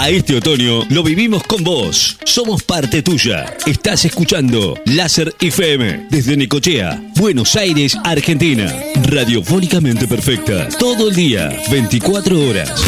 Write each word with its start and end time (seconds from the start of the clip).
A 0.00 0.10
este 0.10 0.36
otoño 0.36 0.84
lo 0.90 1.02
vivimos 1.02 1.42
con 1.42 1.64
vos. 1.64 2.16
Somos 2.24 2.62
parte 2.62 3.02
tuya. 3.02 3.56
Estás 3.66 4.04
escuchando 4.04 4.78
Láser 4.84 5.34
FM 5.40 6.06
desde 6.08 6.36
Necochea, 6.36 7.02
Buenos 7.16 7.56
Aires, 7.56 7.98
Argentina. 8.04 8.72
Radiofónicamente 9.02 10.06
perfecta. 10.06 10.68
Todo 10.78 11.08
el 11.08 11.16
día, 11.16 11.50
24 11.72 12.48
horas. 12.48 12.80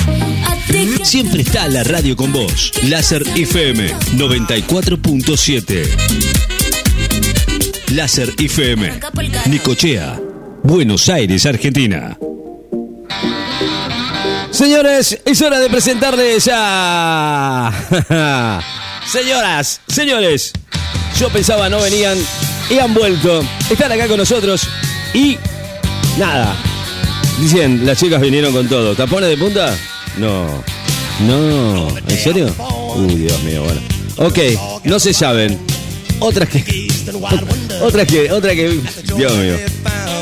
Siempre 1.02 1.42
está 1.42 1.66
la 1.66 1.82
radio 1.82 2.14
con 2.14 2.32
vos. 2.32 2.70
Láser 2.84 3.24
FM 3.34 3.92
94.7. 4.16 5.88
Láser 7.92 8.32
FM. 8.38 9.00
Nicochea. 9.46 10.16
Buenos 10.62 11.08
Aires, 11.08 11.44
Argentina. 11.44 12.16
Señores, 14.60 15.18
es 15.24 15.40
hora 15.40 15.58
de 15.58 15.70
presentarles 15.70 16.50
a... 16.52 17.72
Señoras, 19.10 19.80
señores, 19.88 20.52
yo 21.18 21.30
pensaba 21.30 21.70
no 21.70 21.80
venían 21.80 22.18
y 22.68 22.78
han 22.78 22.92
vuelto. 22.92 23.42
Están 23.70 23.90
acá 23.92 24.06
con 24.06 24.18
nosotros 24.18 24.68
y... 25.14 25.38
Nada. 26.18 26.54
Dicen, 27.38 27.86
las 27.86 27.98
chicas 27.98 28.20
vinieron 28.20 28.52
con 28.52 28.68
todo. 28.68 28.94
¿Tapones 28.94 29.30
de 29.30 29.38
punta? 29.38 29.74
No. 30.18 30.62
No. 31.20 31.88
¿En 31.96 32.18
serio? 32.18 32.54
Uy, 32.96 33.14
Dios 33.14 33.42
mío, 33.42 33.62
bueno. 33.62 33.80
Ok, 34.18 34.38
no 34.84 35.00
se 35.00 35.14
saben. 35.14 35.58
Otras 36.18 36.50
que... 36.50 36.60
Otras 37.80 38.06
que... 38.06 38.30
Otras 38.30 38.54
que... 38.54 38.78
Dios 39.16 39.32
mío. 39.36 39.56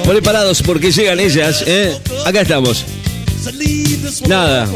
Preparados 0.06 0.62
porque 0.62 0.92
llegan 0.92 1.18
ellas, 1.18 1.64
¿eh? 1.66 1.92
Acá 2.24 2.42
estamos. 2.42 2.84
Nada. 4.28 4.68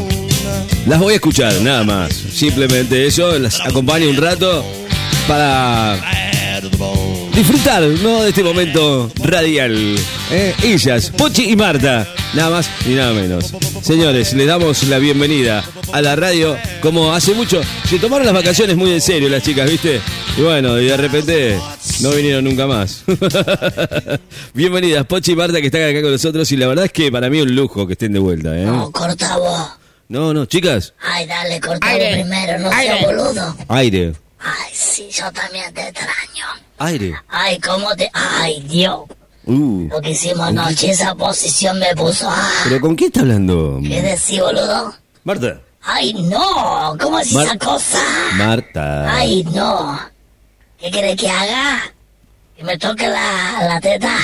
Las 0.87 0.99
voy 0.99 1.13
a 1.13 1.15
escuchar, 1.15 1.53
nada 1.61 1.83
más. 1.83 2.13
Simplemente 2.13 3.05
eso, 3.05 3.37
las 3.39 3.61
acompaño 3.61 4.09
un 4.09 4.17
rato 4.17 4.65
para 5.27 5.99
disfrutar 7.35 7.83
¿no? 7.83 8.23
de 8.23 8.29
este 8.29 8.43
momento 8.43 9.11
radial. 9.23 9.95
¿eh? 10.31 10.53
Ellas, 10.63 11.11
Pochi 11.17 11.51
y 11.51 11.55
Marta, 11.55 12.07
nada 12.33 12.49
más 12.49 12.69
y 12.85 12.91
nada 12.91 13.13
menos. 13.13 13.53
Señores, 13.81 14.33
les 14.33 14.47
damos 14.47 14.83
la 14.83 14.99
bienvenida 14.99 15.63
a 15.91 16.01
la 16.01 16.15
radio 16.15 16.57
como 16.81 17.13
hace 17.13 17.33
mucho. 17.33 17.61
Se 17.87 17.99
tomaron 17.99 18.25
las 18.25 18.35
vacaciones 18.35 18.75
muy 18.75 18.91
en 18.91 19.01
serio 19.01 19.29
las 19.29 19.43
chicas, 19.43 19.69
¿viste? 19.69 20.01
Y 20.37 20.41
bueno, 20.41 20.79
y 20.79 20.85
de 20.85 20.97
repente 20.97 21.59
no 22.03 22.11
vinieron 22.11 22.43
nunca 22.43 22.67
más. 22.67 23.03
Bienvenidas, 24.53 25.05
Pochi 25.05 25.31
y 25.31 25.35
Marta, 25.35 25.59
que 25.61 25.67
están 25.67 25.83
acá 25.83 26.01
con 26.01 26.11
nosotros. 26.11 26.51
Y 26.51 26.57
la 26.57 26.67
verdad 26.67 26.85
es 26.85 26.91
que 26.91 27.11
para 27.11 27.29
mí 27.29 27.37
es 27.39 27.45
un 27.45 27.55
lujo 27.55 27.87
que 27.87 27.93
estén 27.93 28.13
de 28.13 28.19
vuelta, 28.19 28.55
¿eh? 28.57 28.65
No, 28.65 28.91
corta 28.91 29.37
vos. 29.37 29.69
No, 30.09 30.33
no, 30.33 30.45
chicas. 30.45 30.93
Ay, 31.01 31.25
dale, 31.25 31.59
corta 31.61 31.87
vos 31.87 31.97
primero, 32.11 32.59
no 32.59 32.69
seas 32.71 33.01
boludo. 33.05 33.55
Aire. 33.69 34.13
Ay, 34.39 34.71
sí, 34.73 35.07
yo 35.09 35.31
también 35.31 35.73
te 35.73 35.81
extraño. 35.87 36.45
Aire. 36.79 37.15
Ay, 37.29 37.57
cómo 37.59 37.95
te... 37.95 38.09
Ay, 38.13 38.61
Dios. 38.69 38.99
Uh. 39.45 39.87
Lo 39.89 40.01
que 40.01 40.11
hicimos 40.11 40.47
anoche, 40.47 40.91
esa 40.91 41.15
posición 41.15 41.79
me 41.79 41.95
puso... 41.95 42.27
Ah, 42.29 42.49
¿Pero 42.65 42.81
con 42.81 42.95
quién 42.95 43.07
está 43.07 43.21
hablando? 43.21 43.79
¿Qué 43.81 44.01
decís, 44.01 44.41
boludo? 44.41 44.93
Marta. 45.23 45.61
Ay, 45.81 46.13
no. 46.13 46.95
¿Cómo 46.99 47.19
es 47.19 47.31
Mar- 47.31 47.45
esa 47.45 47.57
cosa? 47.57 47.99
Marta. 48.35 49.15
Ay, 49.15 49.43
no. 49.53 49.99
¿Qué 50.83 50.91
querés 50.91 51.15
que 51.15 51.29
haga? 51.29 51.79
¿Que 52.57 52.63
me 52.65 52.77
toque 52.77 53.07
la, 53.07 53.63
la 53.69 53.79
teta? 53.79 54.17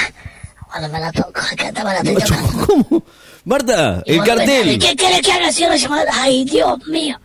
Bueno, 0.70 0.90
me 0.90 1.00
la 1.00 1.10
toco. 1.10 1.40
Acá 1.40 1.72
me 1.72 1.94
la 1.94 2.04
tocando. 2.04 2.66
¿Cómo? 2.68 3.04
Marta, 3.46 4.04
Y 4.06 4.16
el 4.16 4.24
cartel. 4.26 4.78
¿Qué 4.78 4.94
querés 4.94 5.22
que 5.22 5.32
haga 5.32 5.54
si 5.54 5.64
una 5.64 5.78
llamada? 5.78 6.12
Ay, 6.14 6.44
Dios 6.44 6.86
mío. 6.88 7.18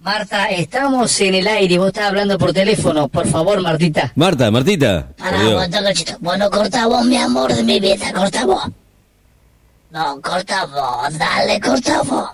Marta, 0.00 0.46
estamos 0.46 1.20
en 1.20 1.34
el 1.34 1.46
aire 1.46 1.74
y 1.74 1.76
vos 1.76 1.88
estás 1.88 2.04
hablando 2.04 2.38
por 2.38 2.54
teléfono. 2.54 3.08
Por 3.08 3.26
favor, 3.28 3.60
Martita. 3.60 4.12
Marta, 4.14 4.50
Martita. 4.50 5.08
Pará, 5.18 5.38
aguanta, 5.38 5.82
cachito. 5.82 6.16
Bueno, 6.20 6.48
corta 6.48 6.86
vos, 6.86 7.04
mi 7.04 7.18
amor 7.18 7.52
de 7.52 7.62
mi 7.62 7.78
vida, 7.78 8.10
corta 8.14 8.46
vos. 8.46 8.62
No, 9.90 10.18
corta 10.22 10.64
vos, 10.64 11.18
dale, 11.18 11.60
corta 11.60 12.00
vos. 12.04 12.30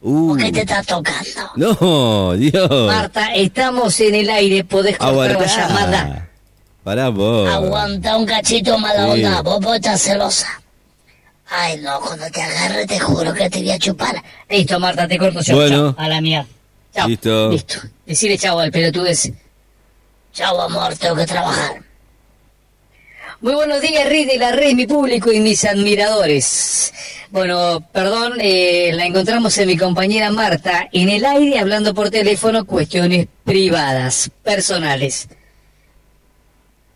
Uh. 0.00 0.28
¿Por 0.28 0.38
qué 0.38 0.52
te 0.52 0.60
estás 0.60 0.86
tocando? 0.86 1.50
No, 1.56 2.32
Dios. 2.34 2.86
Marta, 2.86 3.34
estamos 3.34 3.98
en 4.00 4.14
el 4.14 4.30
aire. 4.30 4.64
Podés 4.64 4.96
cortar 4.96 5.40
la 5.40 5.46
llamada. 5.46 6.28
Pará 6.84 7.08
vos. 7.08 7.48
Aguanta 7.52 8.16
un 8.16 8.24
cachito 8.24 8.78
mala 8.78 9.04
Sí. 9.14 9.24
onda, 9.24 9.42
vos 9.42 9.60
vos 9.60 9.76
estás 9.76 10.00
celosa. 10.00 10.62
Ay, 11.50 11.78
no, 11.78 11.98
cuando 12.00 12.30
te 12.30 12.42
agarre 12.42 12.86
te 12.86 12.98
juro 13.00 13.32
que 13.34 13.50
te 13.50 13.58
voy 13.58 13.70
a 13.72 13.78
chupar. 13.78 14.22
Listo, 14.48 14.78
Marta, 14.78 15.08
te 15.08 15.18
corto 15.18 15.40
yo. 15.40 15.56
Bueno. 15.56 15.94
Chao, 15.94 16.04
a 16.04 16.08
la 16.08 16.20
mía. 16.20 16.46
Chao. 16.94 17.08
Listo. 17.08 17.50
Listo. 17.50 17.78
Decirle 18.06 18.38
chao 18.38 18.58
al 18.58 18.70
pelotudes. 18.70 19.32
Chao, 20.32 20.60
amor, 20.60 20.94
tengo 20.96 21.16
que 21.16 21.26
trabajar. 21.26 21.82
Muy 23.40 23.54
buenos 23.54 23.80
días, 23.80 24.06
Rey 24.08 24.24
de 24.24 24.36
la 24.36 24.52
Red, 24.52 24.74
mi 24.74 24.86
público 24.86 25.32
y 25.32 25.40
mis 25.40 25.64
admiradores. 25.64 26.92
Bueno, 27.30 27.86
perdón, 27.92 28.34
eh, 28.40 28.90
la 28.94 29.04
encontramos 29.04 29.56
en 29.58 29.68
mi 29.68 29.76
compañera 29.76 30.30
Marta 30.30 30.88
en 30.92 31.10
el 31.10 31.24
aire 31.24 31.58
hablando 31.58 31.92
por 31.92 32.10
teléfono 32.10 32.64
cuestiones 32.64 33.26
privadas, 33.44 34.30
personales. 34.42 35.28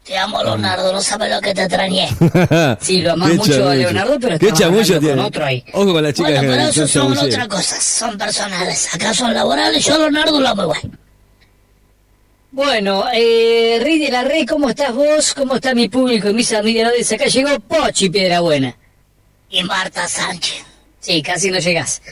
Te 0.04 0.16
amo, 0.18 0.42
Leonardo, 0.42 0.92
no 0.92 1.00
sabes 1.00 1.30
lo 1.30 1.40
que 1.40 1.54
te 1.54 1.62
extrañé. 1.62 2.08
Sí, 2.80 3.02
lo 3.02 3.12
amás 3.12 3.30
Qué 3.30 3.36
mucho 3.36 3.68
a. 3.68 3.74
Leonardo, 3.74 4.18
pero 4.18 4.34
hablando 4.34 5.00
con 5.00 5.18
otro 5.20 5.44
ahí. 5.44 5.64
Ojo 5.74 5.92
con 5.92 6.02
las 6.02 6.14
chicas 6.14 6.32
Bueno, 6.32 6.50
pero 6.50 6.62
eso 6.62 6.88
son 6.88 7.18
otras 7.18 7.48
cosas, 7.48 7.84
son 7.84 8.18
personales. 8.18 8.94
Acá 8.94 9.14
son 9.14 9.34
laborales, 9.34 9.84
yo, 9.84 9.98
Leonardo, 9.98 10.40
lo 10.40 10.48
amo 10.48 10.62
igual. 10.62 10.80
Bueno, 12.50 13.04
eh, 13.14 13.78
Rey 13.82 13.98
de 13.98 14.10
la 14.10 14.24
Red, 14.24 14.46
¿cómo 14.48 14.70
estás 14.70 14.94
vos? 14.94 15.34
¿Cómo 15.34 15.54
está 15.56 15.74
mi 15.74 15.88
público 15.88 16.30
y 16.30 16.34
mis 16.34 16.52
admiradores? 16.52 17.12
Acá 17.12 17.26
llegó 17.26 17.60
Pochi 17.60 18.10
Piedrabuena. 18.10 18.76
Y 19.52 19.62
Marta 19.64 20.08
Sánchez. 20.08 20.64
Sí, 20.98 21.22
casi 21.22 21.50
no 21.50 21.58
llegás. 21.58 22.02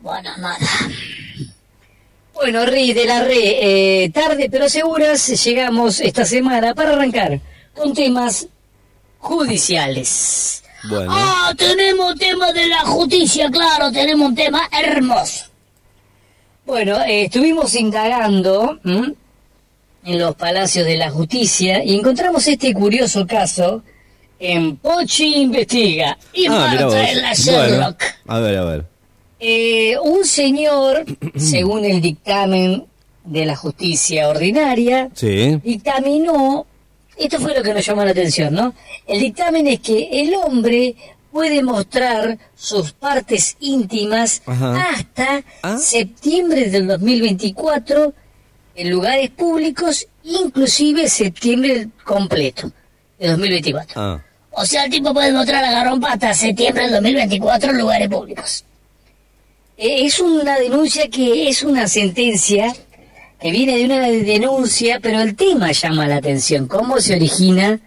Bueno, 0.00 0.30
nada. 0.38 0.58
Bueno, 2.32 2.64
Rey 2.64 2.92
de 2.92 3.04
la 3.04 3.24
Red, 3.24 3.34
eh, 3.34 4.10
tarde 4.14 4.48
pero 4.48 4.68
seguras, 4.68 5.26
llegamos 5.44 5.98
esta 5.98 6.24
semana 6.24 6.72
para 6.72 6.92
arrancar 6.92 7.40
con 7.74 7.92
temas 7.92 8.46
judiciales. 9.18 10.62
Bueno. 10.88 11.10
Ah, 11.12 11.52
tenemos 11.58 12.14
tema 12.14 12.52
de 12.52 12.68
la 12.68 12.82
justicia, 12.82 13.50
claro, 13.50 13.90
tenemos 13.90 14.28
un 14.28 14.36
tema 14.36 14.68
hermoso. 14.70 15.46
Bueno, 16.64 17.00
eh, 17.02 17.24
estuvimos 17.24 17.74
indagando 17.74 18.78
¿m? 18.84 19.14
en 20.04 20.18
los 20.20 20.36
palacios 20.36 20.86
de 20.86 20.96
la 20.96 21.10
justicia 21.10 21.82
y 21.82 21.96
encontramos 21.98 22.46
este 22.46 22.72
curioso 22.72 23.26
caso 23.26 23.82
en 24.40 24.76
Pochi 24.76 25.34
Investiga. 25.42 26.16
Y 26.32 26.46
Ah. 26.46 26.50
Marta 26.50 27.10
en 27.10 27.22
la 27.22 27.32
Bueno, 27.34 27.34
Sherlock. 27.68 28.02
a 28.26 28.38
ver, 28.40 28.58
a 28.58 28.64
ver. 28.64 28.84
Eh, 29.40 29.96
un 30.02 30.24
señor, 30.24 31.04
según 31.36 31.84
el 31.84 32.00
dictamen 32.00 32.84
de 33.24 33.44
la 33.46 33.56
justicia 33.56 34.28
ordinaria, 34.28 35.10
Sí. 35.14 35.60
dictaminó, 35.62 36.66
esto 37.16 37.38
fue 37.40 37.54
lo 37.54 37.62
que 37.62 37.74
nos 37.74 37.84
llamó 37.84 38.04
la 38.04 38.10
atención, 38.12 38.54
¿no? 38.54 38.74
El 39.06 39.20
dictamen 39.20 39.66
es 39.66 39.80
que 39.80 40.08
el 40.22 40.34
hombre 40.34 40.94
puede 41.30 41.62
mostrar 41.62 42.38
sus 42.56 42.92
partes 42.92 43.56
íntimas 43.60 44.42
Ajá. 44.46 44.88
hasta 44.90 45.42
Ah. 45.62 45.76
septiembre 45.78 46.70
del 46.70 46.86
2024 46.88 48.14
en 48.74 48.90
lugares 48.90 49.30
públicos, 49.30 50.06
inclusive 50.24 51.08
septiembre 51.08 51.88
completo 52.04 52.72
de 53.18 53.28
2024. 53.28 54.00
Ah. 54.00 54.24
O 54.52 54.64
sea, 54.64 54.84
el 54.84 54.90
tipo 54.90 55.12
puede 55.14 55.32
mostrar 55.32 55.62
la 55.62 55.70
garrompa 55.70 56.12
hasta 56.12 56.34
septiembre 56.34 56.84
del 56.84 56.92
2024 56.94 57.70
en 57.70 57.78
lugares 57.78 58.08
públicos. 58.08 58.64
Eh, 59.76 60.04
Es 60.06 60.18
una 60.18 60.58
denuncia 60.58 61.08
que 61.08 61.48
es 61.48 61.62
una 61.62 61.86
sentencia 61.86 62.74
que 63.40 63.50
viene 63.52 63.76
de 63.76 63.84
una 63.84 64.00
denuncia, 64.08 64.98
pero 65.00 65.20
el 65.20 65.36
tema 65.36 65.70
llama 65.70 66.08
la 66.08 66.16
atención. 66.16 66.66
¿Cómo 66.66 67.00
se 67.00 67.14
origina 67.14 67.78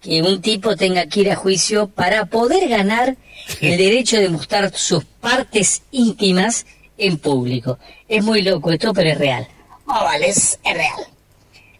que 0.00 0.22
un 0.22 0.40
tipo 0.40 0.76
tenga 0.76 1.06
que 1.06 1.22
ir 1.22 1.32
a 1.32 1.36
juicio 1.36 1.88
para 1.88 2.26
poder 2.26 2.68
ganar 2.68 3.16
el 3.60 3.76
derecho 3.76 4.18
de 4.18 4.28
mostrar 4.28 4.72
sus 4.76 5.04
partes 5.04 5.82
íntimas 5.90 6.64
en 6.96 7.18
público? 7.18 7.78
Es 8.08 8.22
muy 8.22 8.42
loco 8.42 8.70
esto, 8.70 8.94
pero 8.94 9.10
es 9.10 9.18
real. 9.18 9.48
Oh, 9.86 9.92
vale, 10.04 10.28
es 10.28 10.58
real. 10.62 11.08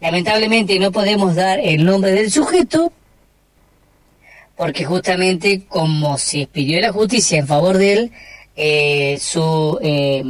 Lamentablemente 0.01 0.77
no 0.77 0.91
podemos 0.91 1.35
dar 1.35 1.59
el 1.59 1.85
nombre 1.85 2.11
del 2.11 2.29
sujeto 2.29 2.91
porque 4.55 4.85
justamente 4.85 5.65
como 5.67 6.17
se 6.17 6.47
pidió 6.47 6.79
la 6.79 6.91
justicia 6.91 7.39
en 7.39 7.47
favor 7.47 7.77
de 7.77 7.93
él, 7.93 8.11
eh, 8.55 9.17
su, 9.19 9.77
eh, 9.81 10.23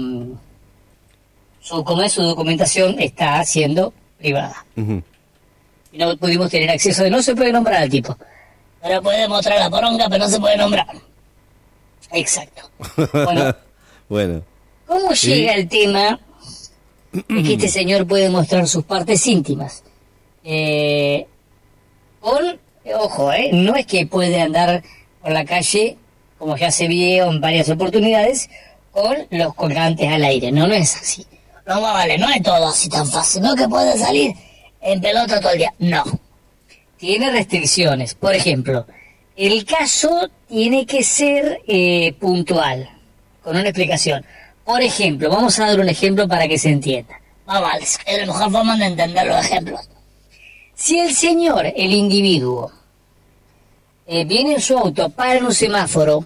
su, 1.61 1.83
como 1.83 2.01
es, 2.01 2.13
su 2.13 2.21
documentación 2.21 2.99
está 2.99 3.43
siendo 3.43 3.93
privada. 4.17 4.65
Y 4.75 5.97
no 5.97 6.17
pudimos 6.17 6.49
tener 6.49 6.71
acceso 6.71 7.03
de 7.03 7.09
no 7.09 7.21
se 7.21 7.35
puede 7.35 7.51
nombrar 7.51 7.83
al 7.83 7.89
tipo. 7.89 8.17
Pero 8.81 9.01
puede 9.01 9.27
mostrar 9.27 9.59
la 9.59 9.69
poronga, 9.69 10.09
pero 10.09 10.25
no 10.25 10.29
se 10.29 10.39
puede 10.39 10.57
nombrar. 10.57 10.87
Exacto. 12.11 12.69
Bueno, 13.13 13.55
bueno. 14.09 14.41
¿cómo 14.85 15.11
llega 15.11 15.53
el 15.55 15.67
tema 15.67 16.19
es 17.15 17.47
que 17.47 17.53
este 17.53 17.69
señor 17.69 18.05
puede 18.05 18.29
mostrar 18.29 18.67
sus 18.67 18.83
partes 18.83 19.25
íntimas. 19.27 19.83
Eh, 20.43 21.25
con, 22.19 22.59
ojo, 22.93 23.33
eh, 23.33 23.49
no 23.53 23.75
es 23.75 23.85
que 23.85 24.05
puede 24.05 24.41
andar 24.41 24.83
por 25.21 25.31
la 25.31 25.45
calle, 25.45 25.97
como 26.37 26.57
ya 26.57 26.71
se 26.71 26.87
vio 26.87 27.31
en 27.31 27.41
varias 27.41 27.69
oportunidades, 27.69 28.49
con 28.91 29.15
los 29.31 29.53
colgantes 29.55 30.07
al 30.09 30.23
aire. 30.23 30.51
No, 30.51 30.67
no 30.67 30.73
es 30.73 30.95
así. 30.95 31.25
No, 31.65 31.81
vale, 31.81 32.17
no 32.17 32.29
es 32.29 32.41
todo 32.43 32.67
así 32.67 32.89
tan 32.89 33.07
fácil. 33.07 33.41
No 33.41 33.55
que 33.55 33.67
puede 33.67 33.97
salir 33.97 34.33
en 34.81 35.01
pelota 35.01 35.39
todo 35.39 35.51
el 35.51 35.57
día. 35.57 35.73
No. 35.79 36.03
Tiene 36.97 37.31
restricciones. 37.31 38.13
Por 38.13 38.35
ejemplo, 38.35 38.85
el 39.35 39.65
caso 39.65 40.29
tiene 40.47 40.85
que 40.85 41.03
ser 41.03 41.61
eh, 41.67 42.13
puntual, 42.19 42.89
con 43.43 43.57
una 43.57 43.67
explicación. 43.69 44.25
Por 44.63 44.81
ejemplo, 44.81 45.29
vamos 45.29 45.59
a 45.59 45.67
dar 45.67 45.79
un 45.79 45.89
ejemplo 45.89 46.27
para 46.27 46.47
que 46.47 46.57
se 46.57 46.69
entienda. 46.69 47.19
Vale, 47.45 47.83
es 47.83 47.99
la 48.07 48.25
mejor 48.25 48.51
forma 48.51 48.77
de 48.77 48.85
entender 48.85 49.27
los 49.27 49.45
ejemplos. 49.45 49.89
Si 50.75 50.99
el 50.99 51.15
señor, 51.15 51.65
el 51.65 51.93
individuo, 51.93 52.69
eh, 54.05 54.25
viene 54.25 54.55
en 54.55 54.61
su 54.61 54.77
auto, 54.77 55.07
para 55.09 55.37
en 55.37 55.45
un 55.45 55.53
semáforo, 55.53 56.25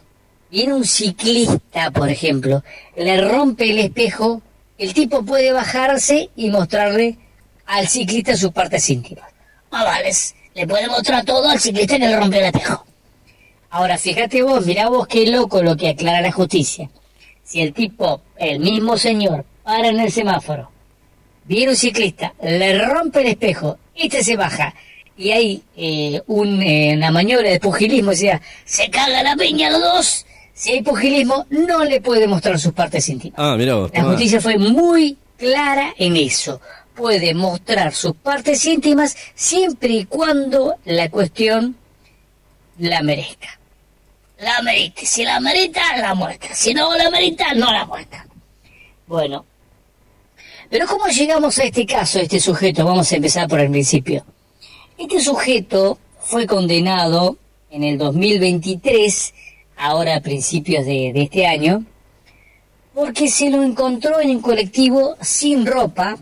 viene 0.49 0.73
un 0.73 0.85
ciclista, 0.85 1.91
por 1.91 2.09
ejemplo, 2.09 2.63
le 2.97 3.21
rompe 3.21 3.69
el 3.69 3.77
espejo, 3.77 4.41
el 4.79 4.95
tipo 4.95 5.23
puede 5.23 5.51
bajarse 5.51 6.31
y 6.35 6.49
mostrarle 6.49 7.17
al 7.67 7.87
ciclista 7.87 8.35
sus 8.35 8.51
partes 8.51 8.89
íntimas. 8.89 9.29
Más 9.69 9.85
vale, 9.85 10.11
le 10.55 10.67
puede 10.67 10.87
mostrar 10.87 11.23
todo 11.23 11.47
al 11.47 11.59
ciclista 11.59 11.99
que 11.99 12.07
le 12.07 12.17
rompió 12.17 12.39
el 12.39 12.45
espejo. 12.47 12.83
Ahora, 13.69 13.99
fíjate 13.99 14.41
vos, 14.41 14.65
mirá 14.65 14.89
vos 14.89 15.07
qué 15.07 15.27
loco 15.27 15.61
lo 15.61 15.77
que 15.77 15.89
aclara 15.89 16.21
la 16.21 16.31
justicia. 16.31 16.89
Si 17.43 17.61
el 17.61 17.71
tipo, 17.71 18.21
el 18.35 18.59
mismo 18.59 18.97
señor, 18.97 19.45
para 19.63 19.89
en 19.89 19.99
el 19.99 20.11
semáforo, 20.11 20.71
viene 21.45 21.71
un 21.71 21.77
ciclista, 21.77 22.33
le 22.41 22.83
rompe 22.83 23.21
el 23.21 23.27
espejo, 23.27 23.77
este 24.03 24.23
se 24.23 24.35
baja, 24.35 24.73
y 25.17 25.31
hay 25.31 25.63
eh, 25.75 26.21
un, 26.27 26.61
eh, 26.61 26.93
una 26.95 27.11
maniobra 27.11 27.49
de 27.49 27.59
pugilismo, 27.59 28.11
o 28.11 28.15
sea, 28.15 28.41
se 28.65 28.89
caga 28.89 29.21
la 29.23 29.35
piña 29.35 29.69
los 29.69 29.81
dos, 29.81 30.25
si 30.53 30.71
hay 30.71 30.81
pugilismo, 30.81 31.45
no 31.49 31.85
le 31.85 32.01
puede 32.01 32.27
mostrar 32.27 32.59
sus 32.59 32.73
partes 32.73 33.07
íntimas. 33.07 33.39
Ah, 33.39 33.55
mira 33.57 33.75
vos. 33.75 33.91
La 33.93 34.03
justicia 34.03 34.41
fue 34.41 34.57
muy 34.57 35.17
clara 35.37 35.93
en 35.97 36.17
eso. 36.17 36.59
Puede 36.93 37.33
mostrar 37.33 37.93
sus 37.93 38.13
partes 38.13 38.65
íntimas 38.65 39.15
siempre 39.35 39.89
y 39.89 40.05
cuando 40.05 40.75
la 40.83 41.09
cuestión 41.09 41.77
la 42.77 43.01
merezca. 43.01 43.59
La 44.39 44.61
merita. 44.61 45.01
Si 45.05 45.23
la 45.23 45.39
merita, 45.39 45.81
la 45.97 46.13
muestra. 46.13 46.53
Si 46.53 46.73
no 46.73 46.95
la 46.95 47.09
merita, 47.09 47.53
no 47.53 47.71
la 47.71 47.85
muestra. 47.85 48.25
Bueno. 49.07 49.45
Pero 50.69 50.85
¿cómo 50.85 51.07
llegamos 51.07 51.57
a 51.57 51.63
este 51.63 51.85
caso, 51.85 52.19
a 52.19 52.21
este 52.21 52.39
sujeto? 52.39 52.85
Vamos 52.85 53.11
a 53.11 53.15
empezar 53.15 53.47
por 53.47 53.59
el 53.59 53.71
principio. 53.71 54.23
Este 54.99 55.19
sujeto 55.19 55.97
fue 56.19 56.45
condenado 56.45 57.37
en 57.71 57.83
el 57.83 57.97
2023, 57.97 59.33
ahora 59.77 60.17
a 60.17 60.21
principios 60.21 60.85
de, 60.85 61.11
este 61.15 61.47
año, 61.47 61.85
porque 62.93 63.29
se 63.29 63.49
lo 63.49 63.63
encontró 63.63 64.19
en 64.19 64.29
un 64.29 64.41
colectivo 64.41 65.15
sin 65.21 65.65
ropa. 65.65 66.17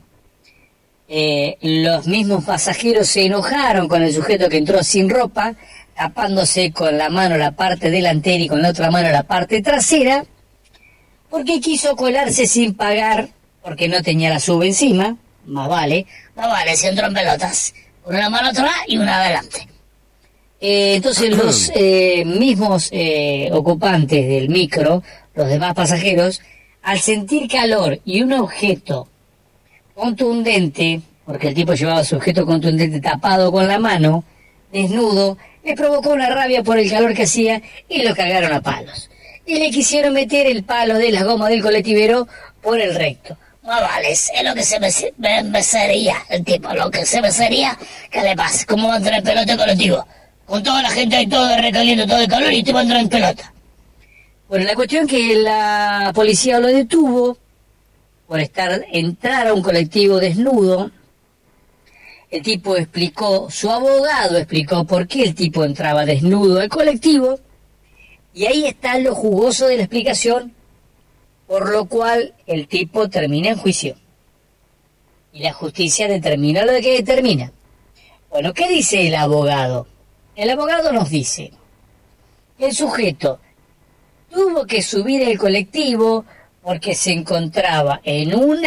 Eh, 1.09 1.57
los 1.61 2.07
mismos 2.07 2.45
pasajeros 2.45 3.07
se 3.07 3.25
enojaron 3.25 3.89
con 3.89 4.01
el 4.01 4.13
sujeto 4.13 4.47
que 4.47 4.57
entró 4.57 4.81
sin 4.81 5.09
ropa, 5.09 5.55
tapándose 5.93 6.71
con 6.71 6.97
la 6.97 7.09
mano 7.09 7.38
la 7.38 7.51
parte 7.51 7.89
delantera 7.89 8.43
y 8.43 8.47
con 8.47 8.61
la 8.61 8.69
otra 8.69 8.91
mano 8.91 9.09
la 9.09 9.23
parte 9.23 9.61
trasera, 9.61 10.25
porque 11.29 11.59
quiso 11.59 11.97
colarse 11.97 12.47
sin 12.47 12.75
pagar, 12.75 13.29
porque 13.67 13.89
no 13.89 14.01
tenía 14.01 14.29
la 14.29 14.39
sube 14.39 14.65
encima, 14.65 15.17
más 15.45 15.67
vale, 15.67 16.05
Más 16.37 16.47
vale, 16.47 16.77
si 16.77 16.87
entró 16.87 17.07
en 17.07 17.13
pelotas. 17.13 17.73
Una 18.05 18.29
mano 18.29 18.47
atrás 18.47 18.71
y 18.87 18.97
una 18.97 19.17
adelante. 19.17 19.67
Eh, 20.61 20.93
entonces 20.95 21.35
los 21.43 21.69
eh, 21.75 22.23
mismos 22.25 22.87
eh, 22.93 23.49
ocupantes 23.51 24.25
del 24.25 24.47
micro, 24.47 25.03
los 25.35 25.49
demás 25.49 25.73
pasajeros, 25.73 26.41
al 26.81 26.99
sentir 26.99 27.49
calor 27.49 27.99
y 28.05 28.21
un 28.21 28.31
objeto 28.31 29.09
contundente, 29.93 31.01
porque 31.25 31.49
el 31.49 31.53
tipo 31.53 31.73
llevaba 31.73 32.05
su 32.05 32.15
objeto 32.15 32.45
contundente 32.45 33.01
tapado 33.01 33.51
con 33.51 33.67
la 33.67 33.79
mano, 33.79 34.23
desnudo, 34.71 35.37
le 35.65 35.75
provocó 35.75 36.11
una 36.11 36.29
rabia 36.29 36.63
por 36.63 36.79
el 36.79 36.89
calor 36.89 37.13
que 37.13 37.23
hacía 37.23 37.61
y 37.89 38.01
lo 38.03 38.15
cagaron 38.15 38.53
a 38.53 38.61
palos. 38.61 39.09
Y 39.45 39.59
le 39.59 39.71
quisieron 39.71 40.13
meter 40.13 40.47
el 40.47 40.63
palo 40.63 40.97
de 40.97 41.11
las 41.11 41.25
gomas 41.25 41.49
del 41.49 41.61
colectivero 41.61 42.29
por 42.61 42.79
el 42.79 42.95
recto. 42.95 43.37
Vale, 43.67 44.11
es 44.11 44.31
lo 44.45 44.55
que 44.55 44.63
se 44.63 44.79
me, 44.79 45.43
me, 45.43 45.61
sería 45.61 46.15
el 46.29 46.45
tipo, 46.45 46.73
lo 46.73 46.89
que 46.89 47.05
se 47.05 47.21
me 47.21 47.29
sería 47.29 47.77
que 48.09 48.21
le 48.21 48.33
pasa. 48.33 48.65
¿Cómo 48.65 48.87
va 48.87 48.95
entrar 48.95 49.17
en 49.17 49.25
pelota 49.25 49.57
colectivo? 49.57 50.07
Con 50.45 50.63
toda 50.63 50.81
la 50.81 50.89
gente 50.89 51.17
ahí 51.17 51.27
todo 51.27 51.45
de 51.47 51.61
recaliente, 51.61 52.07
todo 52.07 52.17
de 52.17 52.29
calor 52.29 52.53
y 52.53 52.63
te 52.63 52.71
va 52.71 52.79
a 52.79 52.83
entrar 52.83 53.01
en 53.01 53.09
pelota. 53.09 53.53
Bueno, 54.47 54.63
la 54.63 54.73
cuestión 54.73 55.05
que 55.05 55.35
la 55.35 56.13
policía 56.15 56.61
lo 56.61 56.67
detuvo 56.67 57.37
por 58.25 58.39
estar 58.39 58.85
entrar 58.89 59.47
a 59.47 59.53
un 59.53 59.61
colectivo 59.61 60.17
desnudo. 60.17 60.89
El 62.31 62.43
tipo 62.43 62.77
explicó, 62.77 63.51
su 63.51 63.69
abogado 63.69 64.37
explicó 64.37 64.85
por 64.85 65.09
qué 65.09 65.23
el 65.23 65.35
tipo 65.35 65.65
entraba 65.65 66.05
desnudo 66.05 66.61
al 66.61 66.69
colectivo. 66.69 67.37
Y 68.33 68.45
ahí 68.45 68.65
está 68.65 68.97
lo 68.97 69.13
jugoso 69.13 69.67
de 69.67 69.75
la 69.75 69.83
explicación, 69.83 70.53
por 71.47 71.71
lo 71.71 71.85
cual 71.85 72.33
el 72.45 72.67
tipo 72.67 73.09
termina 73.09 73.49
en 73.49 73.57
juicio. 73.57 73.95
Y 75.31 75.39
la 75.39 75.53
justicia 75.53 76.07
determina 76.07 76.65
lo 76.65 76.73
que 76.73 76.95
determina. 77.01 77.51
Bueno, 78.29 78.53
¿qué 78.53 78.67
dice 78.67 79.07
el 79.07 79.15
abogado? 79.15 79.88
El 80.35 80.49
abogado 80.49 80.91
nos 80.91 81.09
dice, 81.09 81.51
el 82.59 82.73
sujeto 82.73 83.39
tuvo 84.29 84.65
que 84.65 84.81
subir 84.81 85.21
el 85.23 85.38
colectivo 85.38 86.25
porque 86.61 86.94
se 86.94 87.11
encontraba 87.13 88.01
en 88.03 88.35
un 88.35 88.61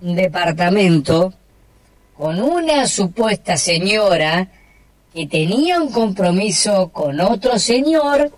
departamento 0.00 1.34
con 2.16 2.40
una 2.40 2.86
supuesta 2.86 3.56
señora 3.56 4.48
que 5.12 5.26
tenía 5.26 5.80
un 5.80 5.92
compromiso 5.92 6.88
con 6.88 7.20
otro 7.20 7.58
señor. 7.58 8.32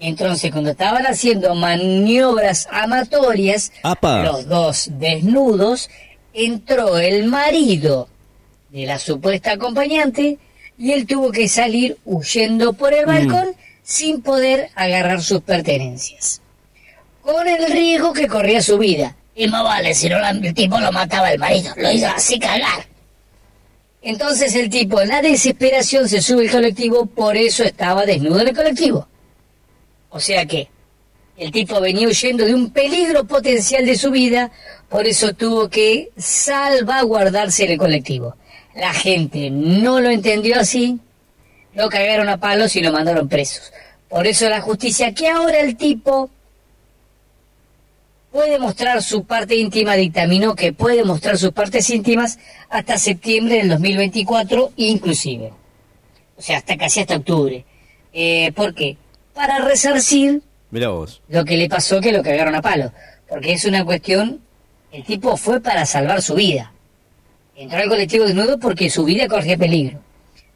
Entonces, 0.00 0.52
cuando 0.52 0.70
estaban 0.70 1.06
haciendo 1.06 1.54
maniobras 1.54 2.68
amatorias, 2.70 3.72
Apa. 3.82 4.22
los 4.22 4.46
dos 4.46 4.90
desnudos, 4.92 5.90
entró 6.32 6.98
el 6.98 7.24
marido 7.24 8.08
de 8.70 8.86
la 8.86 8.98
supuesta 8.98 9.52
acompañante 9.52 10.38
y 10.78 10.92
él 10.92 11.06
tuvo 11.06 11.32
que 11.32 11.48
salir 11.48 11.98
huyendo 12.04 12.74
por 12.74 12.94
el 12.94 13.06
balcón 13.06 13.48
sin 13.82 14.22
poder 14.22 14.70
agarrar 14.76 15.22
sus 15.22 15.40
pertenencias. 15.40 16.40
Con 17.22 17.48
el 17.48 17.70
riesgo 17.70 18.12
que 18.12 18.28
corría 18.28 18.62
su 18.62 18.78
vida. 18.78 19.16
Y 19.34 19.48
más 19.48 19.64
vale, 19.64 19.94
si 19.94 20.08
no 20.08 20.18
el 20.26 20.54
tipo 20.54 20.78
lo 20.78 20.92
mataba 20.92 21.32
el 21.32 21.38
marido, 21.38 21.72
lo 21.76 21.90
hizo 21.90 22.06
así 22.08 22.38
cagar. 22.38 22.86
Entonces 24.00 24.54
el 24.54 24.70
tipo, 24.70 25.00
en 25.00 25.08
la 25.08 25.22
desesperación, 25.22 26.08
se 26.08 26.22
sube 26.22 26.44
al 26.44 26.50
colectivo, 26.50 27.06
por 27.06 27.36
eso 27.36 27.64
estaba 27.64 28.06
desnudo 28.06 28.40
en 28.40 28.48
el 28.48 28.56
colectivo. 28.56 29.08
O 30.10 30.20
sea 30.20 30.46
que 30.46 30.68
el 31.36 31.52
tipo 31.52 31.80
venía 31.80 32.08
huyendo 32.08 32.44
de 32.44 32.54
un 32.54 32.70
peligro 32.70 33.24
potencial 33.24 33.86
de 33.86 33.96
su 33.96 34.10
vida, 34.10 34.50
por 34.88 35.06
eso 35.06 35.34
tuvo 35.34 35.68
que 35.68 36.10
salvaguardarse 36.16 37.64
en 37.64 37.72
el 37.72 37.78
colectivo. 37.78 38.34
La 38.74 38.92
gente 38.92 39.50
no 39.50 40.00
lo 40.00 40.10
entendió 40.10 40.58
así, 40.58 40.98
lo 41.74 41.88
cagaron 41.88 42.28
a 42.28 42.38
palos 42.38 42.74
y 42.76 42.80
lo 42.80 42.92
mandaron 42.92 43.28
presos. 43.28 43.72
Por 44.08 44.26
eso 44.26 44.48
la 44.48 44.60
justicia, 44.60 45.14
que 45.14 45.28
ahora 45.28 45.60
el 45.60 45.76
tipo 45.76 46.30
puede 48.32 48.58
mostrar 48.58 49.02
su 49.02 49.24
parte 49.24 49.54
íntima, 49.54 49.94
dictaminó 49.94 50.54
que 50.54 50.72
puede 50.72 51.04
mostrar 51.04 51.38
sus 51.38 51.52
partes 51.52 51.88
íntimas 51.90 52.38
hasta 52.68 52.98
septiembre 52.98 53.58
del 53.58 53.68
2024 53.68 54.72
inclusive. 54.76 55.52
O 56.36 56.42
sea, 56.42 56.58
hasta 56.58 56.76
casi 56.76 57.00
hasta 57.00 57.16
octubre. 57.16 57.64
Eh, 58.12 58.52
¿Por 58.52 58.74
qué? 58.74 58.96
Para 59.38 59.58
resarcir 59.60 60.42
Mira 60.72 60.88
vos. 60.88 61.22
lo 61.28 61.44
que 61.44 61.56
le 61.56 61.68
pasó 61.68 62.00
que 62.00 62.10
lo 62.10 62.24
cagaron 62.24 62.56
a 62.56 62.60
palo. 62.60 62.92
Porque 63.28 63.52
es 63.52 63.64
una 63.64 63.84
cuestión, 63.84 64.40
el 64.90 65.04
tipo 65.04 65.36
fue 65.36 65.60
para 65.60 65.86
salvar 65.86 66.22
su 66.22 66.34
vida. 66.34 66.72
Entró 67.54 67.78
al 67.78 67.88
colectivo 67.88 68.24
desnudo 68.24 68.58
porque 68.58 68.90
su 68.90 69.04
vida 69.04 69.28
corría 69.28 69.56
peligro. 69.56 70.00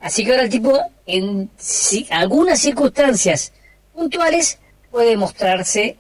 Así 0.01 0.25
que 0.25 0.33
ahora 0.33 0.43
el 0.43 0.51
tipo, 0.51 0.81
en 1.07 1.49
ci- 1.57 2.09
algunas 2.11 2.59
circunstancias 2.59 3.53
puntuales, 3.95 4.59
puede 4.91 5.17
mostrarse 5.17 5.97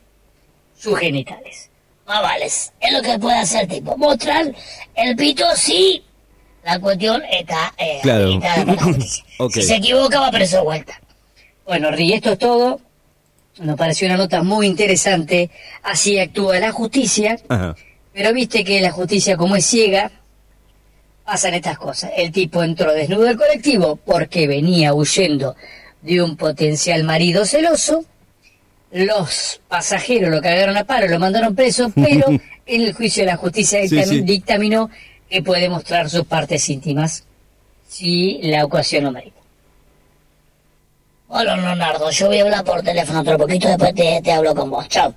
sus 0.76 0.98
genitales. 0.98 1.70
Más 2.04 2.20
vale, 2.20 2.46
es 2.46 2.72
lo 2.92 3.00
que 3.00 3.16
puede 3.20 3.38
hacer 3.38 3.62
el 3.62 3.68
tipo. 3.68 3.96
Mostrar 3.96 4.52
el 4.96 5.14
pito 5.16 5.44
sí. 5.54 6.02
La 6.64 6.80
cuestión 6.80 7.22
está, 7.30 7.72
eh, 7.78 8.00
Claro. 8.02 8.30
está. 8.42 9.50
Si 9.52 9.62
se 9.62 9.76
equivoca 9.76 10.18
va 10.20 10.30
preso 10.32 10.56
de 10.56 10.62
vuelta. 10.62 11.00
Bueno, 11.66 11.90
Ri, 11.90 12.12
esto 12.14 12.32
es 12.32 12.38
todo. 12.38 12.80
Nos 13.60 13.76
pareció 13.76 14.06
una 14.08 14.16
nota 14.16 14.42
muy 14.42 14.66
interesante. 14.66 15.50
Así 15.82 16.18
actúa 16.18 16.58
la 16.58 16.72
justicia. 16.72 17.38
Ajá. 17.48 17.76
Pero 18.12 18.32
viste 18.32 18.64
que 18.64 18.80
la 18.80 18.90
justicia 18.90 19.36
como 19.36 19.56
es 19.56 19.64
ciega, 19.66 20.10
pasan 21.24 21.54
estas 21.54 21.78
cosas. 21.78 22.10
El 22.16 22.30
tipo 22.32 22.62
entró 22.62 22.92
desnudo 22.92 23.28
al 23.28 23.36
colectivo 23.36 23.96
porque 23.96 24.46
venía 24.46 24.92
huyendo 24.92 25.54
de 26.02 26.20
un 26.22 26.36
potencial 26.36 27.04
marido 27.04 27.44
celoso. 27.46 28.04
Los 28.90 29.60
pasajeros 29.68 30.30
lo 30.30 30.42
cagaron 30.42 30.76
a 30.76 30.84
paro, 30.84 31.08
lo 31.08 31.18
mandaron 31.18 31.54
preso, 31.54 31.90
pero 31.94 32.26
en 32.66 32.80
el 32.82 32.92
juicio 32.92 33.22
de 33.22 33.28
la 33.30 33.36
justicia 33.36 33.80
Sí, 33.88 33.96
dictamin- 33.96 34.08
sí. 34.08 34.20
dictaminó 34.22 34.90
que 35.30 35.42
puede 35.42 35.68
mostrar 35.70 36.10
sus 36.10 36.24
partes 36.26 36.68
íntimas 36.68 37.24
si 37.88 38.40
la 38.42 38.64
ocasión 38.64 39.04
lo 39.04 39.12
merita. 39.12 39.40
Hola, 41.34 41.56
Leonardo. 41.56 42.10
Yo 42.10 42.26
voy 42.26 42.38
a 42.38 42.42
hablar 42.42 42.62
por 42.64 42.82
teléfono 42.82 43.20
otro 43.20 43.38
poquito, 43.38 43.66
después 43.68 43.94
te, 43.94 44.20
te 44.22 44.32
hablo 44.32 44.54
con 44.54 44.70
vos. 44.70 44.86
Chao. 44.88 45.14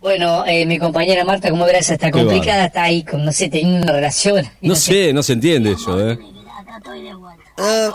Bueno, 0.00 0.44
eh, 0.46 0.64
mi 0.64 0.78
compañera 0.78 1.24
Marta, 1.24 1.50
como 1.50 1.64
verás, 1.66 1.90
está 1.90 2.10
complicada, 2.10 2.66
está 2.66 2.84
ahí, 2.84 3.02
con, 3.02 3.22
no 3.24 3.32
sé, 3.32 3.48
teniendo 3.50 3.82
una 3.82 3.92
relación. 3.92 4.46
No 4.62 4.74
sé, 4.74 5.12
no 5.12 5.22
se 5.22 5.34
entiende 5.34 5.72
eso, 5.72 6.00
¿eh? 6.00 6.12
Acá 6.58 6.78
estoy 6.78 7.02
de 7.02 7.14
vuelta. 7.14 7.44
Ah. 7.58 7.94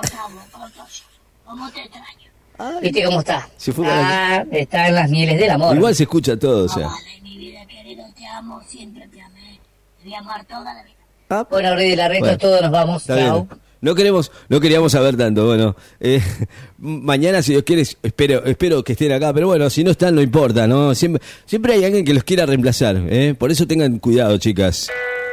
¿Cómo 1.46 1.72
te 1.72 1.82
extraño? 1.82 2.80
¿Viste 2.82 3.04
cómo 3.06 3.20
está? 3.22 3.50
Ah, 3.86 4.44
está 4.52 4.88
en 4.90 4.96
las 4.96 5.10
mieles 5.10 5.40
del 5.40 5.50
amor. 5.50 5.76
Igual 5.76 5.96
se 5.96 6.04
escucha 6.04 6.38
todo, 6.38 6.66
o 6.66 6.70
sea. 6.70 6.88
Vale, 6.88 7.22
mi 7.24 7.38
vida 7.38 7.66
querido, 7.66 8.04
te 8.16 8.28
amo, 8.28 8.62
siempre 8.68 9.08
te 9.08 9.20
amé. 9.20 9.60
Te 9.98 10.04
voy 10.04 10.14
a 10.14 10.20
amar 10.20 10.46
toda 10.46 10.74
la 10.76 10.84
vida. 10.84 10.96
Ah, 11.30 11.48
Bueno, 11.50 11.76
Rey 11.76 11.90
de 11.92 11.96
la 11.96 12.08
Reto, 12.08 12.20
Bueno. 12.26 12.38
todos 12.38 12.62
nos 12.62 12.72
vamos. 12.72 13.02
Está 13.04 13.18
Chao. 13.18 13.46
bien. 13.46 13.61
No 13.82 13.96
queremos, 13.96 14.32
no 14.48 14.60
queríamos 14.60 14.92
saber 14.92 15.18
tanto. 15.18 15.46
Bueno, 15.48 15.76
eh, 16.00 16.22
mañana 16.78 17.42
si 17.42 17.54
Dios 17.54 17.64
quiere, 17.64 17.82
espero, 17.82 18.46
espero 18.46 18.84
que 18.84 18.94
estén 18.94 19.12
acá. 19.12 19.34
Pero 19.34 19.48
bueno, 19.48 19.70
si 19.70 19.84
no 19.84 19.92
están, 19.92 20.16
no 20.16 20.22
importa, 20.22 20.68
¿no? 20.68 20.94
Siempre, 20.96 21.22
siempre 21.46 21.74
hay 21.74 21.84
alguien 21.86 22.06
que 22.06 22.14
los 22.14 22.24
quiera 22.24 22.46
reemplazar. 22.46 23.02
¿eh? 23.10 23.36
Por 23.38 23.52
eso 23.52 23.66
tengan 23.66 24.00
cuidado, 24.00 24.38
chicas. 24.38 24.90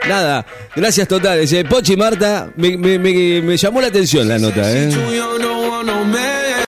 Nada, 0.08 0.46
gracias 0.74 1.06
totales. 1.08 1.52
Eh. 1.52 1.64
Pochi 1.64 1.96
Marta, 1.96 2.52
me, 2.56 2.76
me, 2.78 2.98
me, 2.98 3.42
me 3.42 3.56
llamó 3.56 3.80
la 3.80 3.88
atención 3.88 4.26
la 4.26 4.38
nota. 4.38 4.62
¿eh? 4.72 4.90